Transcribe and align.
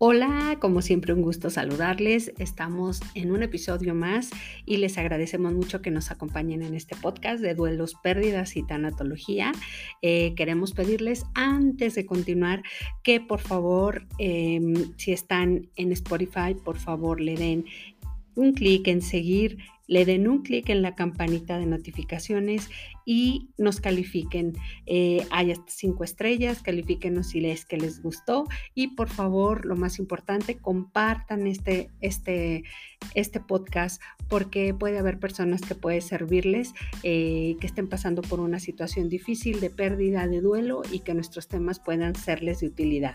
Hola, 0.00 0.58
como 0.60 0.80
siempre 0.80 1.12
un 1.12 1.22
gusto 1.22 1.50
saludarles. 1.50 2.32
Estamos 2.38 3.00
en 3.16 3.32
un 3.32 3.42
episodio 3.42 3.96
más 3.96 4.30
y 4.64 4.76
les 4.76 4.96
agradecemos 4.96 5.52
mucho 5.52 5.82
que 5.82 5.90
nos 5.90 6.12
acompañen 6.12 6.62
en 6.62 6.74
este 6.74 6.94
podcast 6.94 7.42
de 7.42 7.56
duelos, 7.56 7.96
pérdidas 8.00 8.56
y 8.56 8.62
tanatología. 8.62 9.50
Eh, 10.00 10.34
queremos 10.36 10.72
pedirles 10.72 11.26
antes 11.34 11.96
de 11.96 12.06
continuar 12.06 12.62
que 13.02 13.20
por 13.20 13.40
favor, 13.40 14.06
em, 14.18 14.96
si 14.98 15.10
están 15.10 15.68
en 15.74 15.90
Spotify, 15.90 16.54
por 16.64 16.78
favor 16.78 17.20
le 17.20 17.34
den 17.34 17.64
un 18.36 18.52
clic 18.52 18.86
en 18.86 19.02
seguir 19.02 19.58
le 19.88 20.04
den 20.04 20.28
un 20.28 20.42
clic 20.42 20.68
en 20.68 20.82
la 20.82 20.94
campanita 20.94 21.58
de 21.58 21.66
notificaciones 21.66 22.70
y 23.04 23.48
nos 23.56 23.80
califiquen. 23.80 24.52
Eh, 24.86 25.26
hay 25.30 25.54
cinco 25.66 26.04
estrellas, 26.04 26.62
califíquenos 26.62 27.28
si 27.28 27.40
les 27.40 27.64
que 27.64 27.78
les 27.78 28.02
gustó 28.02 28.44
y 28.74 28.88
por 28.88 29.08
favor, 29.08 29.64
lo 29.64 29.74
más 29.74 29.98
importante, 29.98 30.58
compartan 30.58 31.46
este, 31.46 31.90
este, 32.00 32.64
este 33.14 33.40
podcast 33.40 34.00
porque 34.28 34.74
puede 34.74 34.98
haber 34.98 35.18
personas 35.18 35.62
que 35.62 35.74
puede 35.74 36.02
servirles, 36.02 36.74
eh, 37.02 37.56
que 37.60 37.66
estén 37.66 37.88
pasando 37.88 38.20
por 38.20 38.40
una 38.40 38.60
situación 38.60 39.08
difícil 39.08 39.58
de 39.60 39.70
pérdida, 39.70 40.26
de 40.26 40.42
duelo 40.42 40.82
y 40.92 41.00
que 41.00 41.14
nuestros 41.14 41.48
temas 41.48 41.80
puedan 41.80 42.14
serles 42.14 42.60
de 42.60 42.66
utilidad. 42.66 43.14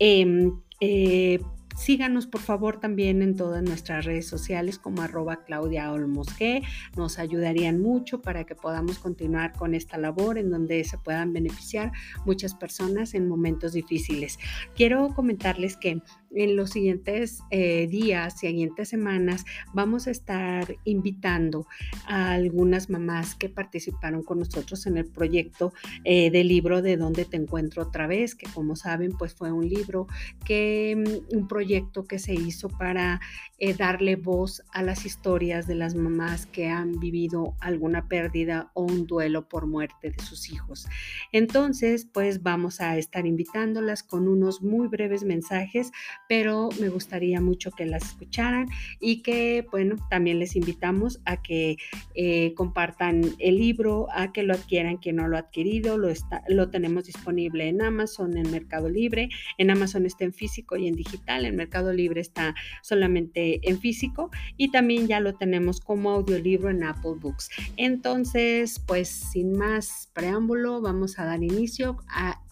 Em, 0.00 0.60
eh, 0.80 1.38
Síganos 1.78 2.26
por 2.26 2.40
favor 2.40 2.80
también 2.80 3.22
en 3.22 3.36
todas 3.36 3.62
nuestras 3.62 4.04
redes 4.04 4.26
sociales 4.26 4.80
como 4.80 5.00
arroba 5.00 5.44
Claudia 5.44 5.92
Olmosque. 5.92 6.62
Nos 6.96 7.20
ayudarían 7.20 7.80
mucho 7.80 8.20
para 8.20 8.44
que 8.44 8.56
podamos 8.56 8.98
continuar 8.98 9.52
con 9.52 9.74
esta 9.74 9.96
labor 9.96 10.38
en 10.38 10.50
donde 10.50 10.82
se 10.82 10.98
puedan 10.98 11.32
beneficiar 11.32 11.92
muchas 12.26 12.56
personas 12.56 13.14
en 13.14 13.28
momentos 13.28 13.74
difíciles. 13.74 14.40
Quiero 14.74 15.14
comentarles 15.14 15.76
que 15.76 16.02
en 16.30 16.56
los 16.56 16.70
siguientes 16.70 17.40
eh, 17.50 17.86
días, 17.88 18.38
siguientes 18.38 18.88
semanas, 18.88 19.44
vamos 19.72 20.06
a 20.06 20.10
estar 20.10 20.76
invitando 20.84 21.66
a 22.06 22.32
algunas 22.32 22.90
mamás 22.90 23.34
que 23.34 23.48
participaron 23.48 24.22
con 24.22 24.38
nosotros 24.38 24.86
en 24.86 24.98
el 24.98 25.06
proyecto 25.06 25.72
eh, 26.04 26.30
del 26.30 26.48
libro 26.48 26.82
de 26.82 26.96
Dónde 26.96 27.24
te 27.24 27.36
encuentro 27.36 27.84
otra 27.84 28.06
vez, 28.06 28.34
que 28.34 28.46
como 28.52 28.76
saben, 28.76 29.12
pues 29.16 29.34
fue 29.34 29.52
un 29.52 29.68
libro 29.68 30.06
que, 30.44 30.96
mm, 30.96 31.36
un 31.36 31.48
proyecto 31.48 32.04
que 32.04 32.18
se 32.18 32.34
hizo 32.34 32.68
para 32.68 33.20
eh, 33.58 33.74
darle 33.74 34.16
voz 34.16 34.62
a 34.72 34.82
las 34.82 35.04
historias 35.04 35.66
de 35.66 35.74
las 35.74 35.94
mamás 35.94 36.46
que 36.46 36.68
han 36.68 37.00
vivido 37.00 37.56
alguna 37.60 38.06
pérdida 38.06 38.70
o 38.74 38.82
un 38.82 39.06
duelo 39.06 39.48
por 39.48 39.66
muerte 39.66 40.10
de 40.10 40.22
sus 40.22 40.50
hijos. 40.50 40.86
Entonces, 41.32 42.06
pues 42.12 42.42
vamos 42.42 42.80
a 42.80 42.96
estar 42.96 43.26
invitándolas 43.26 44.02
con 44.02 44.28
unos 44.28 44.62
muy 44.62 44.88
breves 44.88 45.24
mensajes 45.24 45.90
pero 46.28 46.68
me 46.78 46.90
gustaría 46.90 47.40
mucho 47.40 47.70
que 47.70 47.86
las 47.86 48.04
escucharan 48.04 48.68
y 49.00 49.22
que, 49.22 49.66
bueno, 49.70 49.96
también 50.10 50.38
les 50.38 50.54
invitamos 50.54 51.20
a 51.24 51.42
que 51.42 51.78
eh, 52.14 52.52
compartan 52.54 53.22
el 53.38 53.56
libro, 53.56 54.08
a 54.12 54.32
que 54.32 54.42
lo 54.42 54.54
adquieran 54.54 54.98
quien 54.98 55.16
no 55.16 55.26
lo 55.26 55.36
ha 55.36 55.40
adquirido, 55.40 55.96
lo, 55.96 56.08
está, 56.08 56.44
lo 56.48 56.70
tenemos 56.70 57.06
disponible 57.06 57.68
en 57.68 57.82
Amazon, 57.82 58.36
en 58.36 58.50
Mercado 58.50 58.88
Libre, 58.88 59.30
en 59.56 59.70
Amazon 59.70 60.04
está 60.04 60.24
en 60.24 60.34
físico 60.34 60.76
y 60.76 60.86
en 60.86 60.94
digital, 60.94 61.46
en 61.46 61.56
Mercado 61.56 61.92
Libre 61.92 62.20
está 62.20 62.54
solamente 62.82 63.66
en 63.68 63.80
físico 63.80 64.30
y 64.58 64.70
también 64.70 65.08
ya 65.08 65.20
lo 65.20 65.34
tenemos 65.34 65.80
como 65.80 66.10
audiolibro 66.10 66.68
en 66.68 66.84
Apple 66.84 67.14
Books. 67.18 67.48
Entonces, 67.76 68.80
pues 68.86 69.08
sin 69.08 69.56
más 69.56 70.10
preámbulo, 70.12 70.82
vamos 70.82 71.18
a 71.18 71.24
dar 71.24 71.42
inicio 71.42 71.96
a 72.08 72.42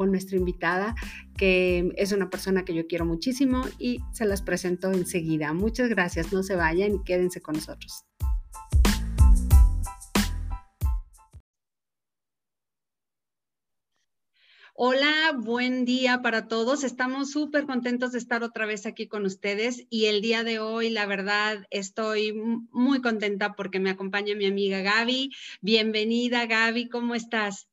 con 0.00 0.12
nuestra 0.12 0.38
invitada, 0.38 0.94
que 1.36 1.92
es 1.96 2.12
una 2.12 2.30
persona 2.30 2.64
que 2.64 2.72
yo 2.72 2.86
quiero 2.86 3.04
muchísimo 3.04 3.66
y 3.78 4.00
se 4.14 4.24
las 4.24 4.40
presento 4.40 4.90
enseguida. 4.90 5.52
Muchas 5.52 5.90
gracias, 5.90 6.32
no 6.32 6.42
se 6.42 6.56
vayan 6.56 6.94
y 6.94 7.04
quédense 7.04 7.42
con 7.42 7.56
nosotros. 7.56 8.06
Hola, 14.72 15.36
buen 15.36 15.84
día 15.84 16.22
para 16.22 16.48
todos. 16.48 16.82
Estamos 16.82 17.30
súper 17.30 17.66
contentos 17.66 18.12
de 18.12 18.18
estar 18.20 18.42
otra 18.42 18.64
vez 18.64 18.86
aquí 18.86 19.06
con 19.06 19.26
ustedes 19.26 19.86
y 19.90 20.06
el 20.06 20.22
día 20.22 20.44
de 20.44 20.60
hoy, 20.60 20.88
la 20.88 21.04
verdad, 21.04 21.66
estoy 21.68 22.32
muy 22.32 23.02
contenta 23.02 23.52
porque 23.52 23.80
me 23.80 23.90
acompaña 23.90 24.34
mi 24.34 24.46
amiga 24.46 24.80
Gaby. 24.80 25.30
Bienvenida, 25.60 26.46
Gaby, 26.46 26.88
¿cómo 26.88 27.14
estás? 27.14 27.69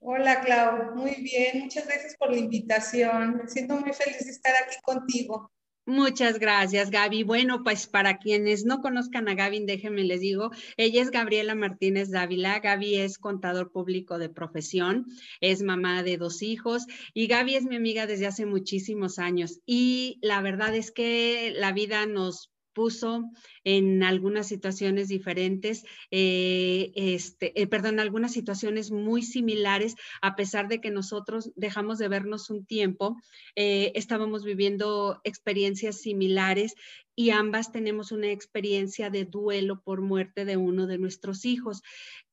Hola, 0.00 0.40
Clau. 0.40 0.94
Muy 0.94 1.16
bien. 1.22 1.60
Muchas 1.64 1.86
gracias 1.86 2.16
por 2.16 2.30
la 2.30 2.38
invitación. 2.38 3.38
Me 3.38 3.48
siento 3.48 3.76
muy 3.76 3.92
feliz 3.92 4.24
de 4.24 4.30
estar 4.30 4.54
aquí 4.62 4.76
contigo. 4.82 5.50
Muchas 5.88 6.40
gracias, 6.40 6.90
Gaby. 6.90 7.22
Bueno, 7.22 7.62
pues 7.62 7.86
para 7.86 8.18
quienes 8.18 8.64
no 8.64 8.80
conozcan 8.80 9.28
a 9.28 9.34
Gaby, 9.34 9.66
déjenme 9.66 10.02
les 10.02 10.20
digo, 10.20 10.50
ella 10.76 11.00
es 11.00 11.12
Gabriela 11.12 11.54
Martínez 11.54 12.10
Dávila. 12.10 12.58
Gaby 12.58 12.96
es 12.96 13.18
contador 13.18 13.70
público 13.70 14.18
de 14.18 14.28
profesión, 14.28 15.06
es 15.40 15.62
mamá 15.62 16.02
de 16.02 16.16
dos 16.16 16.42
hijos 16.42 16.86
y 17.14 17.28
Gaby 17.28 17.54
es 17.54 17.64
mi 17.66 17.76
amiga 17.76 18.08
desde 18.08 18.26
hace 18.26 18.46
muchísimos 18.46 19.20
años. 19.20 19.60
Y 19.64 20.18
la 20.22 20.40
verdad 20.42 20.74
es 20.74 20.90
que 20.90 21.52
la 21.54 21.70
vida 21.70 22.04
nos 22.06 22.50
puso 22.76 23.30
en 23.64 24.02
algunas 24.02 24.46
situaciones 24.46 25.08
diferentes, 25.08 25.86
eh, 26.10 26.92
este, 26.94 27.58
eh, 27.58 27.66
perdón, 27.66 28.00
algunas 28.00 28.32
situaciones 28.32 28.90
muy 28.90 29.22
similares, 29.22 29.96
a 30.20 30.36
pesar 30.36 30.68
de 30.68 30.78
que 30.78 30.90
nosotros 30.90 31.50
dejamos 31.56 31.96
de 31.96 32.08
vernos 32.08 32.50
un 32.50 32.66
tiempo, 32.66 33.16
eh, 33.54 33.92
estábamos 33.94 34.44
viviendo 34.44 35.22
experiencias 35.24 36.02
similares 36.02 36.74
y 37.18 37.30
ambas 37.30 37.72
tenemos 37.72 38.12
una 38.12 38.30
experiencia 38.30 39.08
de 39.08 39.24
duelo 39.24 39.80
por 39.80 40.02
muerte 40.02 40.44
de 40.44 40.58
uno 40.58 40.86
de 40.86 40.98
nuestros 40.98 41.46
hijos. 41.46 41.82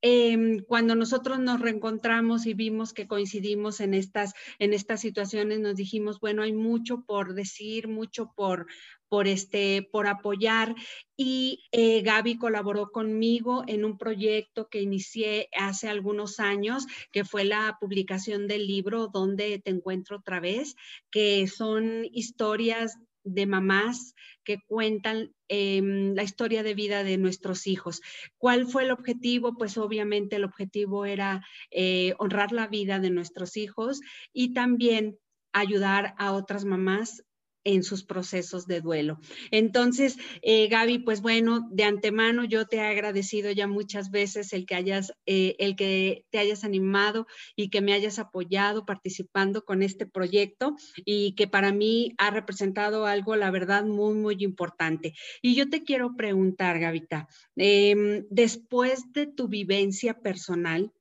Em, 0.02 0.60
cuando 0.60 0.94
nosotros 0.94 1.40
nos 1.40 1.62
reencontramos 1.62 2.46
y 2.46 2.54
vimos 2.54 2.92
que 2.92 3.08
coincidimos 3.08 3.80
en 3.80 3.94
estas, 3.94 4.34
en 4.60 4.74
estas 4.74 5.00
situaciones, 5.00 5.62
nos 5.62 5.78
dijimos, 5.78 6.20
bueno, 6.20 6.44
hay 6.44 6.52
mucho 6.52 7.06
por 7.06 7.34
decir, 7.34 7.88
mucho 7.88 8.34
por, 8.36 8.68
por, 9.14 9.28
este, 9.28 9.88
por 9.92 10.08
apoyar. 10.08 10.74
Y 11.16 11.66
eh, 11.72 12.02
Gaby 12.02 12.40
colaboró 12.40 12.90
conmigo 12.90 13.64
en 13.68 13.86
un 13.86 14.00
proyecto 14.00 14.70
que 14.70 14.82
inicié 14.82 15.50
hace 15.56 15.88
algunos 15.88 16.40
años, 16.40 16.88
que 17.12 17.24
fue 17.24 17.46
la 17.46 17.78
publicación 17.80 18.48
del 18.48 18.66
libro 18.66 19.10
Donde 19.14 19.60
te 19.60 19.70
encuentro 19.70 20.18
otra 20.18 20.40
vez, 20.40 20.76
que 21.12 21.46
son 21.46 22.06
historias 22.12 22.98
de 23.24 23.46
mamás 23.46 24.16
que 24.44 24.58
cuentan 24.66 25.32
em, 25.48 26.16
la 26.16 26.24
historia 26.24 26.64
de 26.64 26.74
vida 26.74 27.04
de 27.04 27.20
nuestros 27.20 27.68
hijos. 27.68 28.02
¿Cuál 28.40 28.66
fue 28.66 28.82
el 28.82 28.90
objetivo? 28.90 29.56
Pues 29.56 29.78
obviamente 29.78 30.38
el 30.38 30.44
objetivo 30.44 31.06
era 31.06 31.46
eh, 31.70 32.16
honrar 32.18 32.52
la 32.52 32.66
vida 32.66 32.98
de 32.98 33.12
nuestros 33.12 33.58
hijos 33.58 34.02
y 34.34 34.56
también 34.56 35.20
ayudar 35.52 36.16
a 36.18 36.32
otras 36.32 36.66
mamás 36.66 37.24
en 37.64 37.84
sus 37.84 38.04
procesos 38.04 38.68
de 38.68 38.82
duelo. 38.82 39.20
Entonces, 39.52 40.18
eh, 40.42 40.68
Gaby, 40.68 41.00
pues 41.00 41.22
bueno, 41.22 41.68
de 41.72 41.84
antemano 41.84 42.44
yo 42.44 42.66
te 42.68 42.78
he 42.78 42.82
agradecido 42.82 43.52
ya 43.52 43.68
muchas 43.68 44.12
veces 44.12 44.54
el 44.54 44.66
que 44.66 44.76
hayas, 44.76 45.14
eh, 45.26 45.56
el 45.60 45.76
que 45.76 46.26
te 46.30 46.40
hayas 46.40 46.64
animado 46.64 47.28
y 47.56 47.70
que 47.70 47.82
me 47.82 47.94
hayas 47.94 48.20
apoyado 48.20 48.86
participando 48.86 49.64
con 49.64 49.84
este 49.84 50.06
proyecto 50.06 50.76
y 51.06 51.34
que 51.36 51.48
para 51.48 51.72
mí 51.72 52.14
ha 52.18 52.30
representado 52.32 53.06
algo, 53.06 53.36
la 53.36 53.52
verdad, 53.52 53.86
muy, 53.86 54.16
muy 54.16 54.38
importante. 54.40 55.14
Y 55.42 55.56
yo 55.56 55.70
te 55.70 55.84
quiero 55.84 56.16
preguntar, 56.16 56.80
Gavita, 56.80 57.28
em, 57.56 58.26
después 58.30 59.12
de 59.14 59.28
tu 59.28 59.48
vivencia 59.48 60.20
personal, 60.20 60.92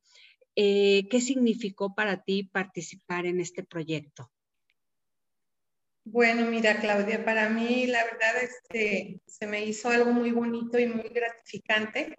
eh, 0.54 1.08
¿qué 1.10 1.20
significó 1.20 1.94
para 1.94 2.22
ti 2.22 2.44
participar 2.44 3.26
en 3.26 3.40
este 3.40 3.62
proyecto? 3.64 4.30
Bueno, 6.04 6.46
mira, 6.46 6.80
Claudia, 6.80 7.24
para 7.24 7.48
mí 7.48 7.86
la 7.86 8.04
verdad 8.04 8.42
este, 8.42 9.20
se 9.24 9.46
me 9.46 9.64
hizo 9.64 9.88
algo 9.88 10.12
muy 10.12 10.32
bonito 10.32 10.78
y 10.78 10.86
muy 10.86 11.08
gratificante. 11.08 12.18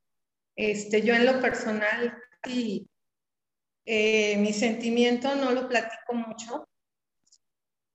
Este, 0.56 1.02
yo 1.02 1.14
en 1.16 1.26
lo 1.26 1.42
personal, 1.42 2.18
y, 2.48 2.88
eh, 3.86 4.38
mi 4.38 4.54
sentimiento 4.54 5.36
no 5.36 5.52
lo 5.52 5.68
platico 5.68 6.14
mucho, 6.14 6.70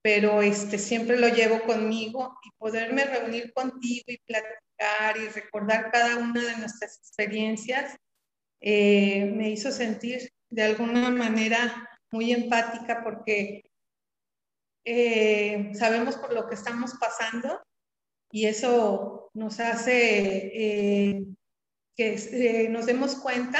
pero 0.03 0.41
este, 0.43 0.77
siempre 0.77 1.17
lo 1.17 1.27
llevo 1.29 1.61
conmigo 1.63 2.37
y 2.43 2.51
poderme 2.57 3.05
reunir 3.05 3.51
contigo 3.53 4.05
y 4.07 4.17
platicar 4.19 5.17
y 5.17 5.27
recordar 5.29 5.91
cada 5.91 6.17
una 6.17 6.43
de 6.43 6.57
nuestras 6.57 6.99
experiencias 6.99 7.97
eh, 8.61 9.25
me 9.25 9.49
hizo 9.49 9.71
sentir 9.71 10.31
de 10.49 10.63
alguna 10.63 11.09
manera 11.09 11.89
muy 12.11 12.31
empática 12.31 13.03
porque 13.03 13.68
eh, 14.91 15.71
sabemos 15.75 16.15
por 16.15 16.33
lo 16.33 16.49
que 16.49 16.55
estamos 16.55 16.95
pasando 16.99 17.61
y 18.31 18.47
eso 18.47 19.29
nos 19.35 19.59
hace 19.59 20.47
eh, 20.51 21.25
que 21.95 22.15
eh, 22.15 22.69
nos 22.69 22.87
demos 22.87 23.13
cuenta 23.13 23.59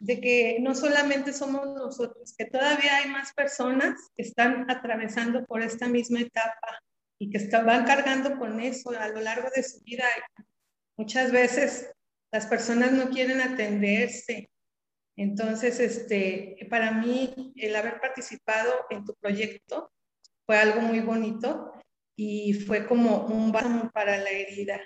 de 0.00 0.20
que 0.20 0.58
no 0.60 0.74
solamente 0.74 1.32
somos 1.32 1.66
nosotros, 1.68 2.34
que 2.36 2.44
todavía 2.44 2.98
hay 2.98 3.08
más 3.08 3.32
personas 3.32 3.98
que 4.14 4.22
están 4.22 4.70
atravesando 4.70 5.46
por 5.46 5.62
esta 5.62 5.88
misma 5.88 6.20
etapa 6.20 6.78
y 7.18 7.30
que 7.30 7.38
están, 7.38 7.64
van 7.64 7.86
cargando 7.86 8.38
con 8.38 8.60
eso 8.60 8.90
a 8.90 9.08
lo 9.08 9.22
largo 9.22 9.48
de 9.56 9.62
su 9.62 9.80
vida. 9.80 10.04
Muchas 10.98 11.32
veces 11.32 11.90
las 12.30 12.44
personas 12.44 12.92
no 12.92 13.08
quieren 13.08 13.40
atenderse. 13.40 14.50
Entonces, 15.16 15.80
este, 15.80 16.58
para 16.68 16.90
mí, 16.90 17.54
el 17.56 17.74
haber 17.76 17.98
participado 17.98 18.74
en 18.90 19.06
tu 19.06 19.14
proyecto 19.14 19.93
fue 20.46 20.56
algo 20.56 20.80
muy 20.80 21.00
bonito 21.00 21.72
y 22.16 22.54
fue 22.54 22.86
como 22.86 23.26
un 23.26 23.52
bálsamo 23.52 23.90
para 23.90 24.18
la 24.18 24.30
herida. 24.30 24.80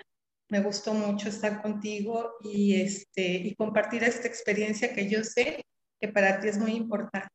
Me 0.49 0.61
gustó 0.61 0.93
mucho 0.93 1.29
estar 1.29 1.61
contigo 1.61 2.35
y, 2.43 2.81
este, 2.81 3.21
y 3.21 3.55
compartir 3.55 4.03
esta 4.03 4.27
experiencia 4.27 4.93
que 4.93 5.07
yo 5.07 5.23
sé 5.23 5.61
que 6.01 6.07
para 6.07 6.39
ti 6.39 6.47
es 6.47 6.57
muy 6.57 6.71
importante. 6.71 7.27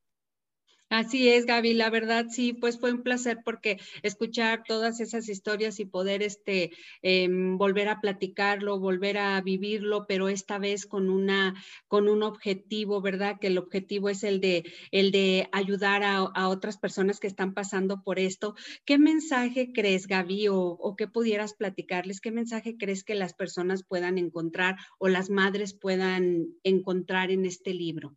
Así 0.90 1.28
es, 1.28 1.44
Gaby, 1.46 1.74
la 1.74 1.90
verdad 1.90 2.26
sí, 2.30 2.52
pues 2.52 2.78
fue 2.78 2.92
un 2.92 3.02
placer 3.02 3.38
porque 3.44 3.80
escuchar 4.02 4.62
todas 4.66 5.00
esas 5.00 5.28
historias 5.28 5.80
y 5.80 5.86
poder 5.86 6.22
este, 6.22 6.70
em, 7.02 7.58
volver 7.58 7.88
a 7.88 8.00
platicarlo, 8.00 8.78
volver 8.78 9.18
a 9.18 9.40
vivirlo, 9.40 10.06
pero 10.06 10.28
esta 10.28 10.58
vez 10.58 10.86
con, 10.86 11.10
una, 11.10 11.54
con 11.88 12.08
un 12.08 12.22
objetivo, 12.22 13.00
¿verdad? 13.00 13.38
Que 13.40 13.48
el 13.48 13.58
objetivo 13.58 14.08
es 14.08 14.22
el 14.22 14.40
de, 14.40 14.64
el 14.92 15.10
de 15.10 15.48
ayudar 15.52 16.02
a, 16.04 16.48
otras 16.48 16.78
personas 16.78 17.18
que 17.18 17.26
están 17.26 17.54
pasando 17.54 18.02
por 18.02 18.18
esto. 18.18 18.54
¿Qué 18.84 18.98
mensaje 18.98 19.72
crees, 19.72 20.06
Gaby, 20.06 20.48
o, 20.48 20.56
o 20.58 20.96
qué 20.96 21.08
pudieras 21.08 21.54
platicarles? 21.54 22.20
¿Qué 22.20 22.30
mensaje 22.30 22.76
crees 22.78 23.02
que 23.04 23.14
las 23.14 23.34
personas 23.34 23.82
puedan 23.84 24.18
encontrar 24.18 24.76
o 24.98 25.08
las 25.08 25.28
madres 25.30 25.74
puedan 25.74 26.46
encontrar 26.62 27.30
en 27.30 27.46
este 27.46 27.74
libro? 27.74 28.16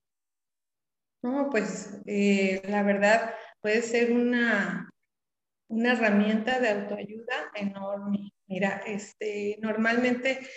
No, 1.28 1.50
pues 1.50 1.90
eh, 2.06 2.62
la 2.70 2.84
verdad 2.84 3.34
puede 3.60 3.82
ser 3.82 4.14
una, 4.14 4.90
una 5.68 5.92
herramienta 5.92 6.62
de 6.62 6.70
autoayuda 6.70 7.52
enorme. 7.54 8.32
Mira, 8.48 8.82
este, 8.86 9.58
normalmente, 9.62 10.48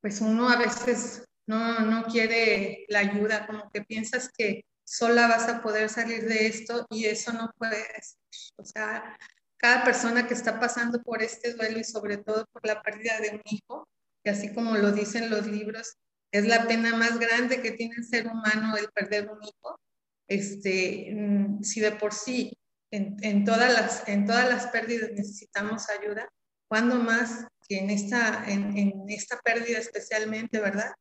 pues 0.00 0.22
uno 0.22 0.48
a 0.48 0.56
veces 0.56 1.26
no, 1.46 1.80
no 1.80 2.04
quiere 2.04 2.86
la 2.88 3.00
ayuda, 3.00 3.46
como 3.46 3.70
que 3.70 3.82
piensas 3.82 4.30
que 4.32 4.64
sola 4.84 5.28
vas 5.28 5.50
a 5.50 5.62
poder 5.62 5.90
salir 5.90 6.24
de 6.24 6.46
esto 6.46 6.86
y 6.88 7.04
eso 7.04 7.34
no 7.34 7.52
puede 7.58 7.76
ser. 7.76 8.52
O 8.56 8.64
sea, 8.64 9.18
cada 9.58 9.84
persona 9.84 10.26
que 10.26 10.32
está 10.32 10.58
pasando 10.58 11.02
por 11.02 11.22
este 11.22 11.52
duelo 11.52 11.78
y 11.78 11.84
sobre 11.84 12.16
todo 12.16 12.46
por 12.52 12.66
la 12.66 12.80
pérdida 12.80 13.20
de 13.20 13.32
un 13.32 13.42
hijo, 13.44 13.86
que 14.24 14.30
así 14.30 14.54
como 14.54 14.78
lo 14.78 14.92
dicen 14.92 15.28
los 15.28 15.46
libros, 15.46 15.98
es 16.34 16.46
la 16.46 16.66
pena 16.66 16.96
más 16.96 17.20
grande 17.20 17.62
que 17.62 17.70
tiene 17.70 17.94
el 17.96 18.04
ser 18.04 18.26
humano 18.26 18.76
el 18.76 18.90
perder 18.90 19.30
un 19.30 19.40
hijo. 19.40 19.78
Este, 20.26 21.12
mm, 21.14 21.62
si 21.62 21.78
de 21.80 21.92
por 21.92 22.12
sí 22.12 22.52
en, 22.90 23.44
todas 23.44 23.72
las, 23.72 24.08
en 24.08 24.26
todas 24.26 24.48
las 24.48 24.66
pérdidas 24.66 25.12
necesitamos 25.12 25.88
ayuda, 25.90 26.28
¿cuándo 26.68 26.96
más 26.96 27.46
que 27.68 27.78
en 27.78 27.90
esta, 27.90 28.44
en, 28.48 29.04
esta 29.08 29.38
pérdida 29.44 29.78
especialmente, 29.78 30.58
verdad? 30.58 30.92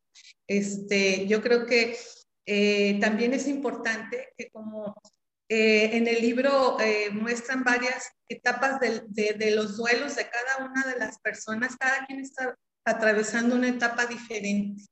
Este, 0.47 1.25
yo 1.27 1.41
creo 1.41 1.65
que 1.65 1.97
eh, 2.45 3.00
también 3.00 3.33
es 3.33 3.47
importante 3.47 4.33
que 4.38 4.51
como 4.51 4.95
eh, 5.50 5.97
en 5.97 6.07
el 6.07 6.21
libro 6.21 6.79
eh, 6.79 7.09
muestran 7.09 7.63
varias 7.63 8.12
etapas 8.29 8.79
de, 8.79 9.01
de, 9.07 9.51
los 9.51 9.77
duelos 9.77 10.15
de 10.15 10.29
cada 10.29 10.69
una 10.69 10.86
de 10.86 11.00
las 11.00 11.19
personas, 11.19 11.75
cada 11.75 12.06
quien 12.06 12.19
está 12.19 12.56
atravesando 12.86 13.56
una 13.56 13.69
etapa 13.69 14.06
diferente. 14.06 14.83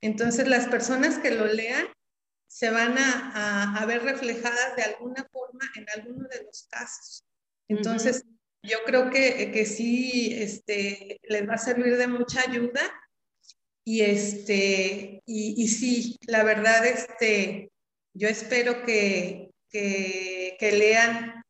Entonces, 0.00 0.48
las 0.48 0.66
personas 0.66 1.18
que 1.18 1.30
lo 1.30 1.46
lean 1.46 1.86
se 2.48 2.70
van 2.70 2.96
a, 2.98 3.84
ver 3.86 4.02
reflejadas 4.02 4.74
de 4.76 4.82
alguna 4.82 5.26
forma 5.30 5.70
en 5.76 5.86
alguno 5.94 6.26
de 6.28 6.42
los 6.44 6.66
casos. 6.70 7.24
Entonces, 7.68 8.24
yo 8.62 8.78
creo 8.84 9.10
que, 9.10 9.52
que 9.52 9.64
sí 9.66 10.34
este, 10.34 11.20
les 11.28 11.48
va 11.48 11.54
a 11.54 11.58
servir 11.58 11.96
de 11.96 12.06
mucha 12.06 12.40
ayuda. 12.40 12.80
Y, 13.84 14.02
este, 14.02 15.22
y, 15.24 15.62
y 15.62 15.68
sí, 15.68 16.16
la 16.26 16.42
verdad, 16.42 16.84
este, 16.84 17.70
yo 18.14 18.28
espero 18.28 18.82
que, 18.84 19.50
que, 19.70 20.72
lean, 20.72 21.42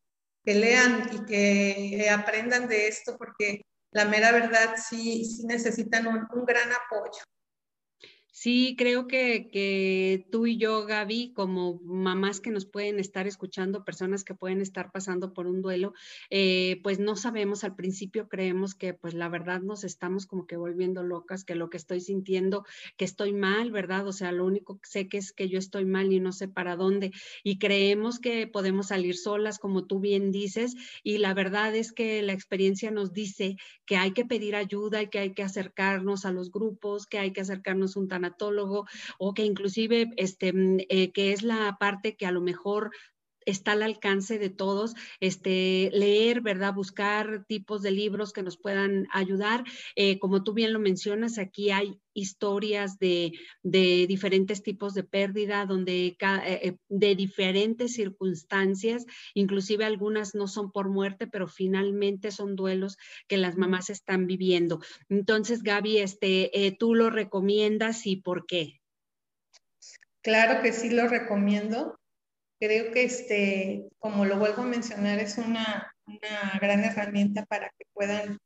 que 0.44 0.54
lean 0.54 1.10
y 1.12 1.24
que 1.26 2.10
aprendan 2.10 2.68
de 2.68 2.88
esto, 2.88 3.16
porque 3.16 3.62
la 3.92 4.04
mera 4.04 4.30
verdad 4.30 4.76
sí, 4.76 5.24
sí 5.24 5.46
necesitan 5.46 6.06
un 6.06 6.44
gran 6.44 6.70
apoyo. 6.70 7.22
Sí, 8.30 8.76
creo 8.78 9.08
que, 9.08 10.26
tú 10.30 10.46
y 10.46 10.58
yo, 10.58 10.86
Gaby, 10.86 11.32
como 11.34 11.80
mamás 11.82 12.40
que 12.40 12.50
nos 12.50 12.66
pueden 12.66 13.00
estar 13.00 13.26
escuchando, 13.26 13.84
personas 13.84 14.22
que 14.22 14.34
pueden 14.34 14.60
estar 14.60 14.92
pasando 14.92 15.32
por 15.32 15.46
un 15.48 15.60
duelo, 15.60 15.92
eh, 16.30 16.78
pues 16.84 17.00
no 17.00 17.16
sabemos, 17.16 17.64
al 17.64 17.74
principio 17.74 18.28
creemos 18.28 18.74
que 18.76 18.94
pues 18.94 19.14
la 19.14 19.28
verdad 19.28 19.60
nos 19.62 19.82
estamos 19.82 20.26
como 20.26 20.46
que 20.46 20.56
volviendo 20.56 21.02
locas, 21.02 21.42
que 21.44 21.56
lo 21.56 21.68
que 21.68 21.78
estoy 21.78 22.00
sintiendo, 22.00 22.64
que 22.96 23.04
estoy 23.04 23.32
mal, 23.32 23.72
¿verdad? 23.72 24.06
O 24.06 24.12
sea, 24.12 24.30
lo 24.30 24.44
único 24.44 24.78
que 24.78 24.88
sé 24.88 25.08
que 25.08 25.18
es 25.18 25.32
que 25.32 25.48
yo 25.48 25.58
estoy 25.58 25.84
mal 25.84 26.12
y 26.12 26.20
no 26.20 26.30
sé 26.32 26.46
para 26.48 26.76
dónde. 26.76 27.10
Y 27.42 27.58
creemos 27.58 28.20
que 28.20 28.46
podemos 28.46 28.88
salir 28.88 29.16
solas, 29.16 29.58
como 29.58 29.86
tú 29.86 29.98
bien 30.00 30.30
dices, 30.30 30.74
y 31.02 31.18
la 31.18 31.34
verdad 31.34 31.74
es 31.74 31.92
que 31.92 32.22
la 32.22 32.34
experiencia 32.34 32.90
nos 32.92 33.12
dice 33.12 33.56
que 33.84 33.96
hay 33.96 34.12
que 34.12 34.24
pedir 34.26 34.54
ayuda 34.54 35.02
y 35.02 35.08
que 35.08 35.18
hay 35.18 35.34
que 35.34 35.42
acercarnos 35.42 36.24
a 36.24 36.32
los 36.32 36.52
grupos, 36.52 37.06
que 37.06 37.18
hay 37.18 37.32
que 37.32 37.40
acercarnos 37.40 37.96
un 37.96 38.06
tan 38.20 38.86
o 39.18 39.34
que 39.34 39.44
inclusive 39.44 40.10
este, 40.16 40.52
mm, 40.52 40.78
eh, 40.88 41.12
que 41.12 41.32
es 41.32 41.42
la 41.42 41.76
parte 41.78 42.16
que 42.16 42.26
a 42.26 42.32
lo 42.32 42.40
mejor 42.40 42.90
está 43.48 43.72
al 43.72 43.82
alcance 43.82 44.38
de 44.38 44.50
todos, 44.50 44.94
este, 45.20 45.90
leer, 45.92 46.42
¿verdad? 46.42 46.74
Buscar 46.74 47.44
tipos 47.46 47.82
de 47.82 47.90
libros 47.90 48.32
que 48.32 48.42
nos 48.42 48.58
puedan 48.58 49.08
ayudar. 49.12 49.64
Eh, 49.96 50.18
como 50.18 50.44
tú 50.44 50.52
bien 50.52 50.72
lo 50.72 50.78
mencionas, 50.78 51.38
aquí 51.38 51.70
hay 51.70 51.98
historias 52.12 52.98
de, 52.98 53.32
diferentes 53.62 54.62
tipos 54.62 54.92
de 54.92 55.04
pérdida, 55.04 55.64
donde 55.66 56.16
eh, 56.46 56.76
de 56.88 57.14
diferentes 57.14 57.94
circunstancias, 57.94 59.06
inclusive 59.34 59.84
algunas 59.84 60.34
no 60.34 60.46
son 60.46 60.70
por 60.70 60.90
muerte, 60.90 61.26
pero 61.26 61.46
finalmente 61.48 62.30
son 62.30 62.54
duelos 62.54 62.98
que 63.28 63.38
las 63.38 63.56
mamás 63.56 63.88
están 63.88 64.26
viviendo. 64.26 64.80
Entonces, 65.08 65.62
Gaby, 65.62 65.98
este, 65.98 66.76
tú 66.78 66.94
lo 66.94 67.08
recomiendas 67.08 68.06
y 68.06 68.16
por 68.16 68.46
qué? 68.46 68.80
Claro 70.22 70.60
que 70.62 70.72
sí 70.72 70.90
lo 70.90 71.08
recomiendo. 71.08 71.98
Creo 72.60 72.92
que, 72.92 73.04
este, 73.04 73.88
como 73.98 74.24
lo 74.24 74.38
vuelvo 74.38 74.62
a 74.62 74.66
mencionar, 74.66 75.18
es 75.20 75.38
una, 75.38 75.92
una 76.06 76.58
gran 76.60 76.82
herramienta 76.84 77.44
para 77.46 77.68
que 77.78 77.84
puedan 77.92 78.38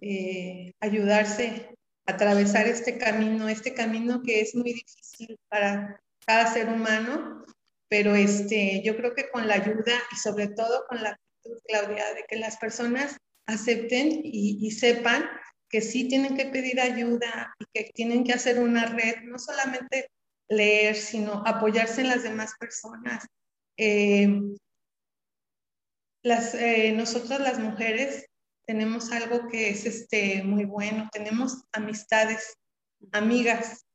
eh, 0.00 0.72
ayudarse 0.80 1.74
a 2.06 2.12
atravesar 2.12 2.66
este 2.66 2.98
camino, 2.98 3.48
este 3.48 3.72
camino 3.72 4.22
que 4.22 4.40
es 4.40 4.54
muy 4.54 4.74
difícil 4.74 5.38
para 5.48 6.00
cada 6.26 6.52
ser 6.52 6.68
humano, 6.68 7.44
pero 7.88 8.14
este, 8.14 8.82
yo 8.84 8.96
creo 8.96 9.14
que 9.14 9.30
con 9.30 9.48
la 9.48 9.54
ayuda 9.54 9.94
y 10.12 10.16
sobre 10.16 10.48
todo 10.48 10.84
con 10.88 11.02
la 11.02 11.10
actitud, 11.10 11.58
Claudia, 11.66 12.14
de 12.14 12.24
que 12.28 12.36
las 12.36 12.56
personas 12.58 13.16
acepten 13.46 14.20
y, 14.22 14.58
y 14.60 14.70
sepan 14.72 15.24
que 15.68 15.80
sí 15.80 16.08
tienen 16.08 16.36
que 16.36 16.46
pedir 16.46 16.80
ayuda 16.80 17.54
y 17.58 17.64
que 17.72 17.90
tienen 17.92 18.24
que 18.24 18.32
hacer 18.32 18.58
una 18.58 18.86
red, 18.86 19.22
no 19.22 19.38
solamente 19.38 20.10
leer, 20.48 20.94
sino 20.94 21.42
apoyarse 21.46 22.02
en 22.02 22.08
las 22.08 22.22
demás 22.22 22.52
personas, 22.58 23.26
eh, 23.76 24.28
eh, 26.24 26.92
nosotras 26.92 27.40
las 27.40 27.58
mujeres 27.58 28.26
tenemos 28.66 29.12
algo 29.12 29.48
que 29.48 29.70
es 29.70 29.86
este, 29.86 30.42
muy 30.42 30.64
bueno, 30.64 31.08
tenemos 31.12 31.64
amistades, 31.72 32.58
amigas, 33.12 33.86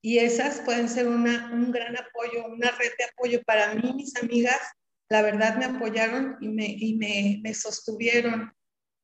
y 0.00 0.18
esas 0.18 0.60
pueden 0.60 0.88
ser 0.88 1.08
una, 1.08 1.50
un 1.52 1.72
gran 1.72 1.96
apoyo, 1.96 2.46
una 2.46 2.70
red 2.72 2.92
de 2.98 3.04
apoyo. 3.04 3.42
Para 3.44 3.74
mí, 3.74 3.92
mis 3.94 4.14
amigas, 4.16 4.60
la 5.08 5.22
verdad 5.22 5.56
me 5.56 5.64
apoyaron 5.64 6.36
y 6.40 6.48
me, 6.48 6.66
y 6.66 6.96
me, 6.96 7.40
me 7.42 7.54
sostuvieron 7.54 8.52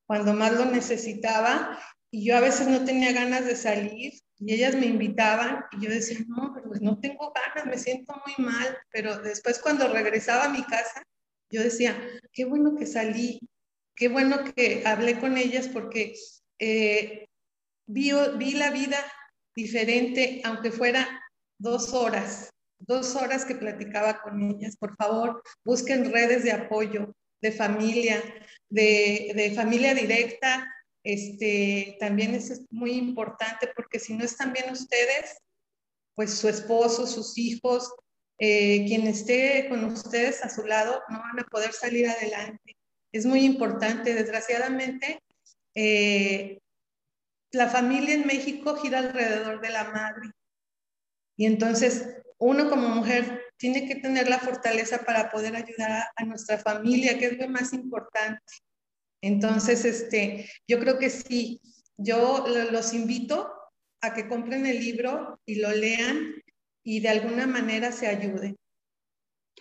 cuando 0.07 0.35
más 0.35 0.53
lo 0.53 0.67
necesitaba 0.67 1.79
y 2.11 2.25
yo 2.25 2.37
a 2.37 2.41
veces 2.41 2.67
no 2.67 2.85
tenía 2.85 3.13
ganas 3.13 3.45
de 3.47 3.57
salir 3.57 4.15
y 4.39 4.55
ellas 4.55 4.75
me 4.75 4.87
invitaban 4.87 5.65
y 5.73 5.85
yo 5.85 5.91
decía, 5.91 6.19
no, 6.27 6.55
pues 6.67 6.81
no 6.81 6.99
tengo 6.99 7.33
ganas, 7.33 7.67
me 7.67 7.79
siento 7.79 8.15
muy 8.27 8.45
mal, 8.45 8.77
pero 8.91 9.19
después 9.21 9.59
cuando 9.59 9.87
regresaba 9.89 10.47
a 10.47 10.49
mi 10.49 10.65
casa, 10.65 11.03
yo 11.51 11.63
decía, 11.63 11.97
qué 12.33 12.45
bueno 12.45 12.77
que 12.77 12.87
salí, 12.87 13.41
qué 13.95 14.09
bueno 14.09 14.45
que 14.55 14.83
hablé 14.87 15.19
con 15.21 15.37
ellas 15.37 15.69
porque 15.69 16.15
eh, 16.59 17.29
vi, 17.87 18.13
vi 18.39 18.53
la 18.53 18.71
vida 18.71 18.99
diferente, 19.55 20.41
aunque 20.45 20.71
fuera 20.71 21.07
dos 21.59 21.93
horas, 21.93 22.51
dos 22.79 23.15
horas 23.15 23.45
que 23.45 23.55
platicaba 23.55 24.23
con 24.23 24.41
ellas. 24.43 24.77
Por 24.77 24.97
favor, 24.97 25.43
busquen 25.65 26.11
redes 26.11 26.45
de 26.45 26.53
apoyo, 26.53 27.15
de 27.43 27.53
familia, 27.53 28.23
de, 28.69 29.33
de 29.35 29.53
familia 29.55 29.95
directa, 29.95 30.67
este, 31.05 31.97
también 32.01 32.35
es 32.35 32.63
muy 32.71 32.93
importante 32.93 33.69
porque 33.75 33.99
si 33.99 34.15
no 34.15 34.25
están 34.25 34.53
bien 34.53 34.71
ustedes, 34.71 35.39
pues 36.15 36.35
su 36.35 36.49
esposo, 36.49 37.07
sus 37.07 37.39
hijos, 37.39 37.93
eh, 38.39 38.85
quien 38.87 39.07
esté 39.07 39.69
con 39.69 39.85
ustedes 39.85 40.45
a 40.45 40.51
su 40.51 40.65
lado, 40.67 41.01
no 41.09 41.19
van 41.19 41.41
a 41.41 41.45
poder 41.45 41.73
salir 41.73 42.09
adelante. 42.09 42.77
Es 43.13 43.27
muy 43.27 43.45
importante, 43.45 44.15
desgraciadamente, 44.15 45.23
eh, 45.75 46.59
la 47.53 47.69
familia 47.69 48.15
en 48.15 48.27
México 48.27 48.77
gira 48.77 48.99
alrededor 48.99 49.61
de 49.61 49.71
la 49.71 49.85
madre. 49.85 50.31
Y 51.37 51.47
entonces 51.47 52.07
uno 52.39 52.71
como 52.71 52.89
mujer 52.89 53.43
tiene 53.57 53.87
que 53.87 53.97
tener 53.97 54.29
la 54.29 54.39
fortaleza 54.39 55.05
para 55.05 55.31
poder 55.31 55.55
ayudar 55.55 56.05
a, 56.17 56.25
nuestra 56.25 56.59
familia, 56.59 57.19
que 57.19 57.27
es 57.27 57.39
lo 57.39 57.49
más 57.49 57.73
importante. 57.73 58.41
Entonces, 59.23 59.85
este, 59.85 60.51
yo 60.67 60.79
creo 60.79 60.99
que 60.99 61.11
sí, 61.11 61.61
yo 61.97 62.45
los 62.71 62.95
invito 62.95 63.53
a 64.01 64.15
que 64.15 64.29
compren 64.29 64.67
el 64.67 64.81
libro 64.81 65.39
y 65.45 65.57
lo 65.57 65.71
lean 65.73 66.35
y 66.83 67.01
de 67.01 67.09
alguna 67.09 67.47
manera 67.47 67.93
se 67.93 68.07
ayuden. 68.07 68.57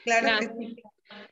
Claro, 0.04 0.40
que 0.40 0.48
sí. 0.48 0.84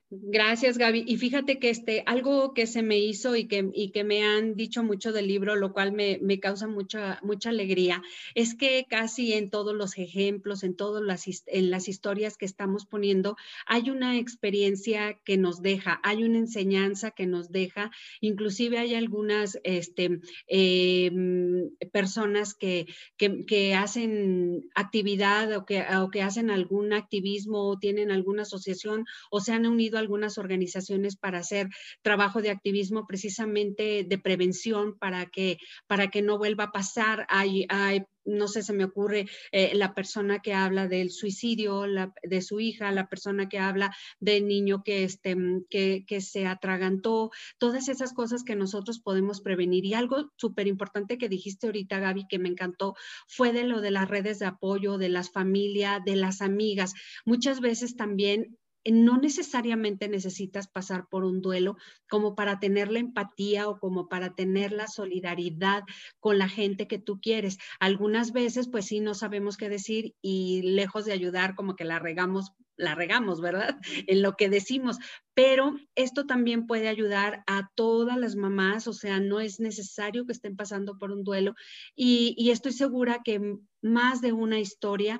Gracias, 0.09 0.77
Gaby. 0.77 1.03
Y 1.05 1.17
fíjate 1.17 1.59
que 1.59 1.69
este, 1.69 2.01
algo 2.05 2.53
que 2.53 2.65
se 2.65 2.81
me 2.81 2.97
hizo 2.97 3.35
y 3.35 3.45
que, 3.45 3.69
y 3.73 3.91
que 3.91 4.05
me 4.05 4.23
han 4.23 4.55
dicho 4.55 4.81
mucho 4.81 5.11
del 5.11 5.27
libro, 5.27 5.57
lo 5.57 5.73
cual 5.73 5.91
me, 5.91 6.17
me, 6.21 6.39
causa 6.39 6.65
mucha, 6.65 7.19
mucha 7.23 7.49
alegría, 7.49 8.01
es 8.33 8.55
que 8.55 8.85
casi 8.89 9.33
en 9.33 9.49
todos 9.49 9.75
los 9.75 9.97
ejemplos, 9.97 10.63
en 10.63 10.77
todas 10.77 11.03
las, 11.03 11.25
las 11.51 11.89
historias 11.89 12.37
que 12.37 12.45
estamos 12.45 12.85
poniendo, 12.85 13.35
hay 13.65 13.89
una 13.89 14.17
experiencia 14.17 15.19
que 15.25 15.35
nos 15.35 15.61
deja, 15.61 15.99
hay 16.03 16.23
una 16.23 16.37
enseñanza 16.37 17.11
que 17.11 17.27
nos 17.27 17.51
deja, 17.51 17.91
inclusive 18.21 18.77
hay 18.77 18.95
algunas 18.95 19.59
este, 19.65 20.21
em, 20.47 21.69
personas 21.91 22.53
que, 22.53 22.87
que, 23.17 23.45
que, 23.45 23.75
hacen 23.75 24.69
actividad 24.73 25.51
o 25.51 25.65
que, 25.65 25.83
o 26.01 26.09
que 26.09 26.21
hacen 26.21 26.49
algún 26.49 26.93
activismo 26.93 27.67
o 27.67 27.77
tienen 27.77 28.09
alguna 28.09 28.43
asociación 28.43 29.03
o 29.29 29.41
se 29.41 29.51
han 29.51 29.65
unido 29.65 29.96
algunas 29.97 30.37
organizaciones 30.37 31.17
para 31.17 31.39
hacer 31.39 31.67
trabajo 32.01 32.41
de 32.41 32.51
activismo 32.51 33.05
precisamente 33.07 34.05
de 34.07 34.17
prevención 34.17 34.97
para 34.97 35.25
que, 35.27 35.57
para 35.87 36.09
que 36.09 36.21
no 36.21 36.37
vuelva 36.37 36.65
a 36.65 36.71
pasar. 36.71 37.25
Hay, 37.29 37.65
hay 37.69 38.03
no 38.27 38.47
sé, 38.47 38.61
se 38.61 38.73
me 38.73 38.83
ocurre 38.83 39.25
eh, 39.51 39.73
la 39.73 39.93
persona 39.93 40.39
que 40.39 40.53
habla 40.53 40.87
del 40.87 41.09
suicidio 41.11 41.83
de 42.23 42.41
su 42.41 42.59
hija, 42.59 42.91
la 42.91 43.07
persona 43.07 43.49
que 43.49 43.57
habla 43.57 43.95
del 44.19 44.47
niño 44.47 44.83
que, 44.83 45.03
este, 45.03 45.35
que, 45.69 46.03
que 46.05 46.21
se 46.21 46.45
atragantó, 46.45 47.31
todas 47.57 47.87
esas 47.87 48.13
cosas 48.13 48.43
que 48.43 48.55
nosotros 48.55 48.99
podemos 48.99 49.41
prevenir. 49.41 49.85
Y 49.85 49.93
algo 49.93 50.31
súper 50.35 50.67
importante 50.67 51.17
que 51.17 51.29
dijiste 51.29 51.67
ahorita, 51.67 51.99
Gaby, 51.99 52.27
que 52.27 52.39
me 52.39 52.49
encantó, 52.49 52.95
fue 53.27 53.53
de 53.53 53.63
lo 53.63 53.81
de 53.81 53.91
las 53.91 54.09
redes 54.09 54.39
de 54.39 54.45
apoyo, 54.45 54.97
de 54.97 55.09
las 55.09 55.31
familias, 55.31 56.01
de 56.05 56.17
las 56.17 56.41
amigas. 56.41 56.93
Muchas 57.25 57.61
veces 57.61 57.95
también 57.95 58.56
no 58.85 59.17
necesariamente 59.17 60.07
necesitas 60.07 60.67
pasar 60.67 61.07
por 61.09 61.23
un 61.23 61.41
duelo 61.41 61.77
como 62.09 62.35
para 62.35 62.59
tener 62.59 62.91
la 62.91 62.99
empatía 62.99 63.67
o 63.67 63.79
como 63.79 64.07
para 64.07 64.35
tener 64.35 64.71
la 64.71 64.87
solidaridad 64.87 65.83
con 66.19 66.37
la 66.37 66.49
gente 66.49 66.87
que 66.87 66.99
tú 66.99 67.19
quieres. 67.19 67.57
Algunas 67.79 68.31
veces, 68.31 68.69
pues 68.69 68.85
sí, 68.85 68.99
no 68.99 69.13
sabemos 69.13 69.57
qué 69.57 69.69
decir 69.69 70.15
y 70.21 70.61
lejos 70.61 71.05
de 71.05 71.13
ayudar, 71.13 71.55
como 71.55 71.75
que 71.75 71.85
la 71.85 71.99
regamos 71.99 72.53
la 72.77 72.95
regamos, 72.95 73.41
¿verdad? 73.41 73.79
En 74.07 74.21
lo 74.21 74.35
que 74.35 74.49
decimos. 74.49 74.97
Pero 75.33 75.75
esto 75.95 76.25
también 76.25 76.67
puede 76.67 76.87
ayudar 76.87 77.43
a 77.47 77.69
todas 77.75 78.17
las 78.17 78.35
mamás, 78.35 78.87
o 78.87 78.93
sea, 78.93 79.19
no 79.19 79.39
es 79.39 79.59
necesario 79.59 80.25
que 80.25 80.31
estén 80.31 80.55
pasando 80.55 80.97
por 80.97 81.11
un 81.11 81.23
duelo. 81.23 81.55
Y, 81.95 82.35
y 82.37 82.51
estoy 82.51 82.71
segura 82.71 83.21
que 83.23 83.57
más 83.81 84.21
de 84.21 84.33
una 84.33 84.59
historia 84.59 85.19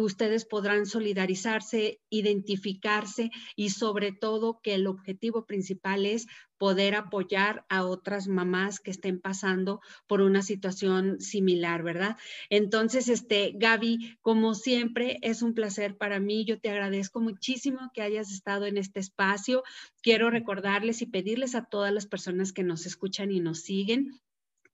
ustedes 0.00 0.44
podrán 0.44 0.86
solidarizarse, 0.86 2.00
identificarse 2.10 3.30
y 3.56 3.70
sobre 3.70 4.12
todo 4.12 4.60
que 4.62 4.74
el 4.74 4.86
objetivo 4.86 5.46
principal 5.46 6.06
es 6.06 6.26
poder 6.58 6.96
apoyar 6.96 7.64
a 7.68 7.84
otras 7.84 8.26
mamás 8.26 8.80
que 8.80 8.90
estén 8.90 9.20
pasando 9.20 9.80
por 10.06 10.20
una 10.20 10.42
situación 10.42 11.20
similar, 11.20 11.82
¿verdad? 11.82 12.16
Entonces, 12.50 13.08
este, 13.08 13.52
Gaby, 13.54 14.18
como 14.20 14.54
siempre, 14.54 15.18
es 15.22 15.42
un 15.42 15.54
placer 15.54 15.96
para 15.96 16.20
mí. 16.20 16.44
Yo 16.44 16.58
te 16.60 16.70
agradezco 16.70 17.20
muchísimo 17.20 17.90
que 17.94 18.02
hayas 18.02 18.32
estado 18.32 18.66
en 18.66 18.76
este 18.76 19.00
espacio. 19.00 19.62
Quiero 20.02 20.30
recordarles 20.30 21.00
y 21.00 21.06
pedirles 21.06 21.54
a 21.54 21.64
todas 21.64 21.92
las 21.92 22.06
personas 22.06 22.52
que 22.52 22.64
nos 22.64 22.86
escuchan 22.86 23.30
y 23.30 23.40
nos 23.40 23.60
siguen 23.60 24.20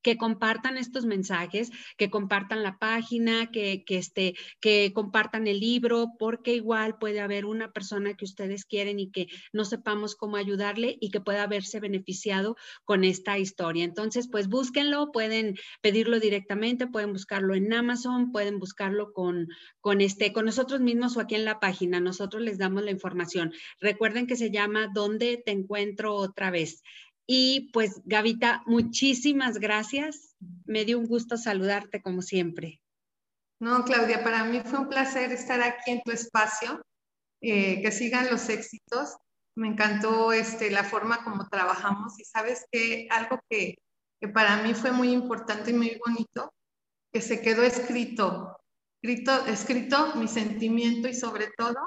que 0.05 0.17
compartan 0.17 0.77
estos 0.77 1.03
mensajes, 1.03 1.71
que 1.97 2.11
compartan 2.11 2.61
la 2.61 2.77
página, 2.77 3.49
que, 3.49 3.83
que, 3.83 3.97
este, 3.97 4.35
que 4.59 4.91
compartan 4.93 5.47
el 5.47 5.59
libro, 5.59 6.11
porque 6.19 6.53
igual 6.53 6.99
puede 6.99 7.21
haber 7.21 7.43
una 7.43 7.71
persona 7.71 8.13
que 8.13 8.25
ustedes 8.25 8.65
quieren 8.65 8.99
y 8.99 9.09
que 9.09 9.25
no 9.51 9.65
sepamos 9.65 10.15
cómo 10.15 10.37
ayudarle 10.37 10.95
y 11.01 11.09
que 11.09 11.21
pueda 11.21 11.41
haberse 11.41 11.79
beneficiado 11.79 12.55
con 12.83 13.03
esta 13.03 13.39
historia. 13.39 13.83
Entonces, 13.83 14.29
pues 14.31 14.47
búsquenlo, 14.47 15.11
pueden 15.11 15.55
pedirlo 15.81 16.19
directamente, 16.19 16.85
pueden 16.85 17.11
buscarlo 17.11 17.55
en 17.55 17.73
Amazon, 17.73 18.31
pueden 18.31 18.59
buscarlo 18.59 19.11
con, 19.11 19.47
con, 19.79 20.01
este, 20.01 20.31
con 20.31 20.45
nosotros 20.45 20.81
mismos 20.81 21.17
o 21.17 21.19
aquí 21.19 21.33
en 21.33 21.45
la 21.45 21.59
página. 21.59 21.99
Nosotros 21.99 22.43
les 22.43 22.59
damos 22.59 22.83
la 22.83 22.91
información. 22.91 23.53
Recuerden 23.79 24.27
que 24.27 24.35
se 24.35 24.51
llama 24.51 24.87
¿Dónde 24.93 25.41
te 25.43 25.51
encuentro 25.51 26.13
otra 26.13 26.51
vez? 26.51 26.83
Y 27.27 27.71
pues, 27.71 28.01
Gavita, 28.05 28.63
muchísimas 28.65 29.57
gracias. 29.57 30.35
Me 30.65 30.85
dio 30.85 30.99
un 30.99 31.07
gusto 31.07 31.37
saludarte 31.37 32.01
como 32.01 32.21
siempre. 32.21 32.81
No, 33.59 33.83
Claudia, 33.83 34.23
para 34.23 34.43
mí 34.43 34.61
fue 34.63 34.79
un 34.79 34.89
placer 34.89 35.31
estar 35.31 35.61
aquí 35.61 35.91
en 35.91 36.01
tu 36.03 36.11
espacio. 36.11 36.81
Eh, 37.41 37.81
que 37.81 37.91
sigan 37.91 38.29
los 38.29 38.49
éxitos. 38.49 39.17
Me 39.55 39.67
encantó 39.67 40.33
este, 40.33 40.69
la 40.69 40.83
forma 40.83 41.23
como 41.23 41.47
trabajamos 41.47 42.19
y 42.19 42.25
sabes 42.25 42.65
que 42.71 43.07
algo 43.09 43.39
que, 43.49 43.75
que 44.19 44.27
para 44.27 44.61
mí 44.63 44.73
fue 44.73 44.91
muy 44.91 45.11
importante 45.11 45.71
y 45.71 45.73
muy 45.73 45.99
bonito, 46.05 46.53
que 47.13 47.21
se 47.21 47.41
quedó 47.41 47.63
escrito, 47.63 48.57
escrito, 49.01 49.45
escrito 49.45 50.15
mi 50.15 50.27
sentimiento 50.27 51.07
y 51.07 51.13
sobre 51.13 51.47
todo, 51.57 51.77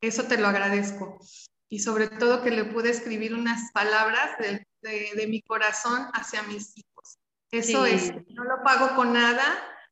eso 0.00 0.24
te 0.24 0.38
lo 0.38 0.46
agradezco 0.46 1.18
y 1.68 1.80
sobre 1.80 2.08
todo 2.08 2.42
que 2.42 2.50
le 2.50 2.64
pude 2.64 2.90
escribir 2.90 3.34
unas 3.34 3.72
palabras 3.72 4.38
de, 4.38 4.66
de, 4.82 5.26
mi 5.26 5.42
corazón 5.42 6.08
hacia 6.12 6.42
mis 6.42 6.76
hijos. 6.76 7.18
Eso 7.50 7.86
es, 7.86 8.12
no 8.28 8.44
lo 8.44 8.62
pago 8.62 8.94
con 8.96 9.12
nada, 9.12 9.44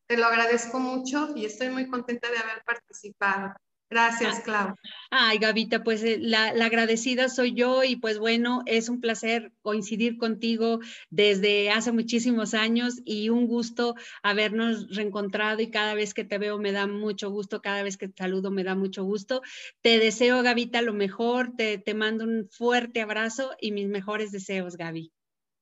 te 0.07 0.17
lo 0.17 0.26
agradezco 0.26 0.79
mucho 0.79 1.33
y 1.35 1.47
estoy 1.47 1.71
muy 1.71 1.88
contenta 1.88 2.31
de 2.31 2.38
haber 2.38 2.62
participado. 2.64 3.55
Gracias, 3.92 4.38
ah, 4.38 4.42
Clau. 4.42 4.75
Ay, 5.11 5.37
Gavita, 5.37 5.84
pues 5.84 6.02
eh, 6.02 6.16
la, 6.18 6.46
agradecida 6.46 7.28
soy 7.28 7.52
yo 7.52 7.84
y 7.84 7.96
pues 7.96 8.18
bueno, 8.18 8.62
es 8.64 8.88
un 8.88 9.02
placer 9.02 9.52
coincidir 9.61 10.16
contigo 10.16 10.80
desde 11.11 11.70
hace 11.70 11.92
muchísimos 11.92 12.54
años 12.54 13.02
y 13.04 13.28
un 13.28 13.46
gusto 13.46 13.94
habernos 14.22 14.96
reencontrado 14.96 15.61
y 15.61 15.70
cada 15.70 15.92
vez 15.92 16.14
que 16.14 16.25
te 16.25 16.38
veo 16.38 16.58
me 16.58 16.72
da 16.72 16.87
mucho 16.87 17.30
gusto, 17.30 17.61
cada 17.61 17.82
vez 17.82 17.99
que 17.99 18.08
te 18.08 18.22
saludo 18.22 18.50
me 18.50 18.64
da 18.64 18.75
mucho 18.75 19.04
gusto. 19.04 19.42
Te 19.82 19.99
deseo, 19.99 20.42
Gavita, 20.42 20.80
lo 20.80 20.94
mejor, 20.94 21.52
te, 21.54 21.76
te 21.76 21.92
mando 21.92 22.25
un 22.25 22.49
fuerte 22.50 23.02
abrazo 23.02 23.50
y 23.61 23.72
mis 23.72 23.88
mejores 23.88 24.32
deseos, 24.32 24.78
Gaby. 24.78 25.12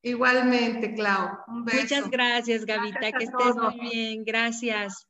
Igualmente, 0.02 0.94
Clau. 0.94 1.30
Un 1.49 1.64
beso. 1.64 1.80
Muchas 1.80 2.10
gracias, 2.10 2.64
Gavita, 2.64 3.10
que 3.10 3.25
estés 3.25 3.56
muy 3.56 3.90
bien. 3.90 4.25
Gracias. 4.25 5.10